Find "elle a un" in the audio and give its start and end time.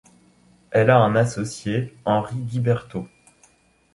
0.71-1.15